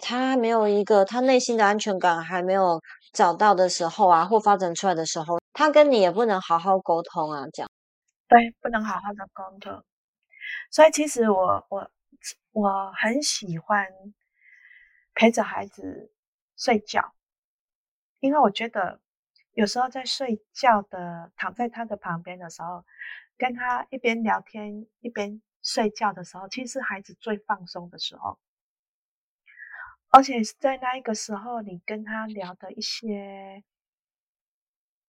[0.00, 2.80] 他没有一个他内心的安全感还没有。
[3.12, 7.70] 找到的时候啊，或发展出来的时候，他跟你也不能好好沟通啊，这样。
[8.28, 9.82] 对，不能好好的沟通。
[10.70, 11.90] 所以其实我我
[12.52, 13.86] 我很喜欢
[15.14, 16.12] 陪着孩子
[16.58, 17.14] 睡觉，
[18.20, 19.00] 因为我觉得
[19.54, 22.84] 有时候在睡觉的躺在他的旁边的时候，
[23.38, 28.38] 跟他一边聊天一边睡觉的时候，其实是孩子最放松的时候。
[30.16, 33.62] 而且在那一个时候，你跟他聊的一些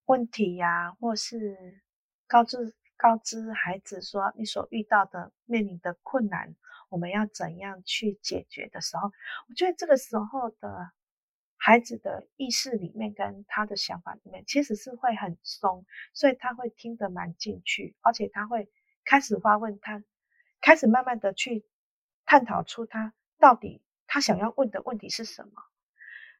[0.03, 1.81] 问题呀、或是
[2.27, 6.53] 告知告知孩子说你所遇到的面临的困难，
[6.89, 9.09] 我们要怎样去解决的时候，
[9.47, 10.91] 我觉得这个时候的
[11.55, 18.69] 孩子的意识里面跟他的想法里面，其实是会很松，所以他会听得蛮进去，而且他会
[19.05, 20.03] 开始发问，他
[20.59, 21.65] 开始慢慢的去
[22.25, 23.81] 探讨出他到底。
[24.07, 25.51] 他想要问的问题是什么？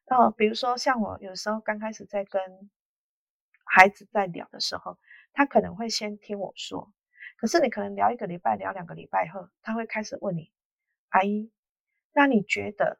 [0.06, 2.70] 呃，比如说像我有时候刚开始在跟
[3.64, 4.98] 孩子在聊的时候，
[5.34, 6.90] 他可能会先听我说，
[7.36, 10.50] 可是你可能聊一个礼拜、聊两个礼拜后，他会开始问你
[11.10, 11.52] ：“阿姨，
[12.14, 12.98] 那你觉得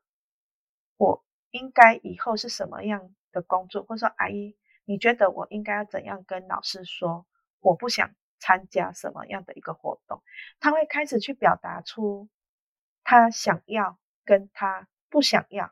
[0.98, 7.26] 我应该以后是什么样的工作？”或者说：“阿姨，你觉得我应该要怎样跟老师说？
[7.60, 10.22] 我不想参加什么样的一个活动？”
[10.60, 12.28] 他会开始去表达出
[13.02, 13.98] 他想要。
[14.28, 15.70] 跟他不想要。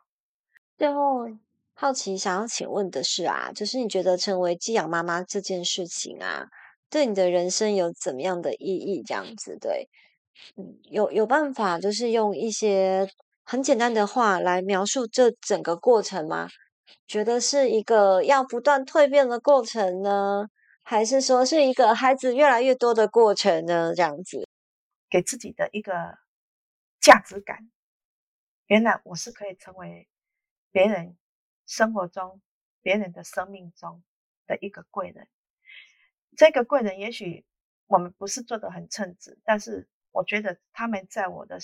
[0.78, 1.26] 最后，
[1.74, 6.46] 好奇想要请问的是啊，就是你觉得成为寄养妈妈这件事情啊，
[6.88, 9.02] 对你的人生有怎么样的意义？
[9.06, 9.90] 这样子，对，
[10.56, 13.06] 嗯，有有办法，就是用一些
[13.44, 16.48] 很简单的话来描述这整个过程吗？
[17.06, 20.46] 觉得是一个要不断蜕变的过程呢，
[20.82, 23.92] 还是说是一个孩子越来越多的过程呢？
[23.94, 24.48] 这样子，
[25.10, 25.92] 给自己的一个
[27.00, 27.58] 价值感。
[28.66, 30.08] 原来我是可以成为
[30.72, 31.16] 别人
[31.66, 32.42] 生活中、
[32.82, 34.02] 别人的生命中
[34.44, 35.28] 的一个贵人。
[36.36, 37.46] 这个贵人，也许
[37.86, 41.60] 我们不是做得很称职，但是我觉得他们在我的，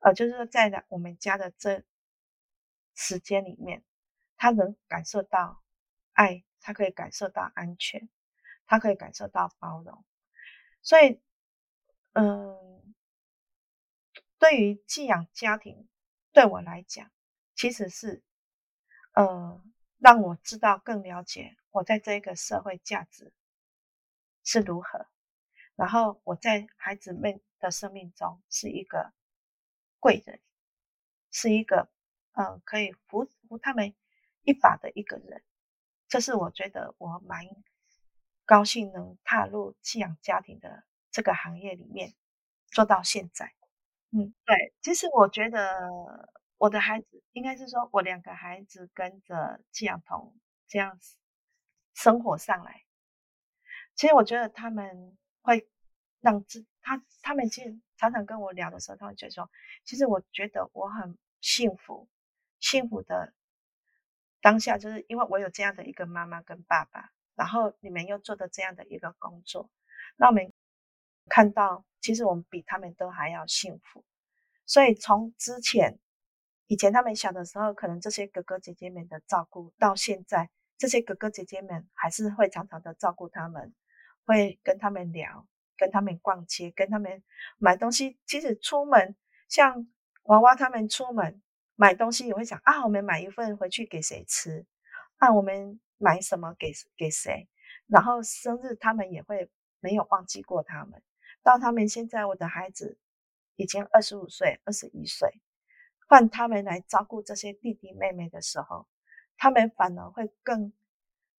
[0.00, 1.84] 呃，就是说在我们家的这
[2.94, 3.84] 时间里面，
[4.38, 5.62] 他能感受到
[6.12, 8.08] 爱，他可以感受到安全，
[8.66, 10.02] 他可以感受到包容。
[10.80, 11.20] 所以，
[12.14, 12.94] 嗯，
[14.38, 15.89] 对于寄养家庭。
[16.32, 17.10] 对我来讲，
[17.54, 18.22] 其实是，
[19.14, 19.62] 呃，
[19.98, 23.32] 让我知道更了解我在这个社会价值
[24.44, 25.06] 是如何，
[25.74, 29.12] 然后我在孩子们的生命中是一个
[29.98, 30.40] 贵人，
[31.30, 31.88] 是一个，
[32.32, 33.94] 呃，可以扶扶他们
[34.42, 35.42] 一把的一个人。
[36.08, 37.44] 这是我觉得我蛮
[38.44, 42.14] 高兴能踏入寄养家庭的这个行业里面
[42.68, 43.52] 做到现在。
[44.12, 50.36] 嗯，对，其实我觉得我的孩子应该是说，我两个孩子跟着寄养童
[50.66, 51.16] 这样子
[51.94, 52.82] 生活上来，
[53.94, 55.68] 其实我觉得他们会
[56.20, 59.48] 让自他他们其实常常跟我聊的时候，他们觉得说，
[59.84, 62.08] 其实我觉得我很幸福，
[62.58, 63.32] 幸福的
[64.40, 69.70] 当下就是因为我有这样的一个妈妈跟爸爸，然后你们又做的这样的一个工作，
[70.16, 70.52] 那我们
[71.28, 71.84] 看到。
[72.00, 74.04] 其实我们比他们都还要幸福，
[74.66, 75.98] 所以从之前，
[76.66, 83.74] 以前他们小的时候，可能这些哥哥姐姐们的照顾，到现在，这些哥哥姐姐们还是会常常的照顾他们，
[84.24, 85.46] 会跟他们聊，
[85.76, 87.22] 跟他们逛街，跟他们
[87.58, 88.18] 买东西。
[88.24, 89.14] 其实出门，
[89.48, 89.86] 像
[90.22, 91.42] 娃娃他们出门
[91.74, 94.64] 买东西，也会想啊，我们买一份回去给谁吃？
[95.16, 97.48] 啊，我们买什么给给谁？
[97.88, 101.02] 然后生日他们也会没有忘记过他们。
[101.42, 102.98] 到他们现在，我的孩子
[103.56, 105.40] 已经二十五岁、二十一岁，
[106.08, 108.86] 换他们来照顾这些弟弟妹妹的时候，
[109.36, 110.72] 他们反而会更，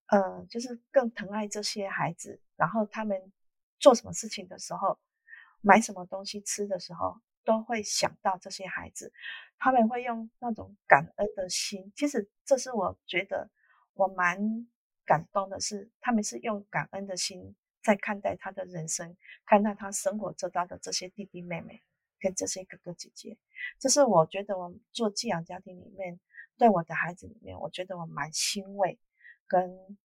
[0.07, 2.41] 呃，就是更疼爱这些孩子。
[2.55, 3.31] 然后他们
[3.79, 4.99] 做什么事情的时候，
[5.61, 9.13] 买什么东西吃的时候，都会想到这些孩子。
[9.57, 11.93] 他们会用那种感恩的心。
[11.95, 13.49] 其实这是我觉得
[13.93, 14.67] 我蛮
[15.05, 17.55] 感动的是，他们是用感恩的心。
[17.83, 19.15] 在看待他的人生，
[19.45, 21.81] 看待他生活周遭的这些弟弟妹妹
[22.19, 23.37] 跟这些哥哥姐姐，
[23.79, 26.19] 这是我觉得我做寄养家庭里面，
[26.57, 28.99] 对我的孩子里面，我觉得我蛮欣慰
[29.47, 29.97] 跟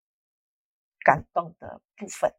[1.05, 2.33] 感动的部分。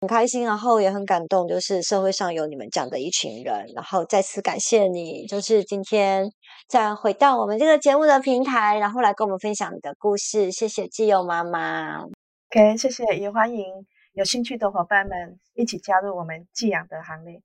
[0.00, 6.30] 很开心，然后也很感动，就是社会上有你们这样的一群人，然后再次感谢你，就是今天
[6.68, 10.52] 再回到我们这个节目的平台，然后来跟我们分享你的故事。
[10.52, 13.64] 谢谢基友妈妈，OK，谢谢，也欢迎。
[14.18, 17.40] 有兴趣的伙伴们一起加入我们寄养的行列。